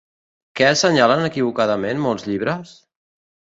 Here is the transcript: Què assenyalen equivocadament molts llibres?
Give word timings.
Què 0.59 0.65
assenyalen 0.69 1.25
equivocadament 1.27 2.01
molts 2.07 2.27
llibres? 2.31 2.73